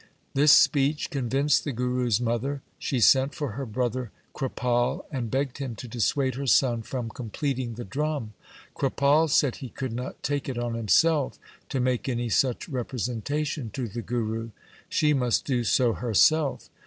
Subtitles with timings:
[0.33, 2.63] This speech convinced the Guru's mother.
[2.79, 7.75] She sent for her brother Kripal, and begged him to dissuade her son from completing
[7.75, 8.33] the drum.
[8.73, 11.37] Kripal said he could not take it on himself
[11.69, 14.49] to make any such representation to the Guru.
[14.89, 16.67] She must do so herself.